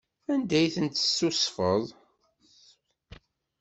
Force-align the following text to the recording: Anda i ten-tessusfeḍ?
Anda 0.33 0.59
i 0.65 0.67
ten-tessusfeḍ? 0.75 1.83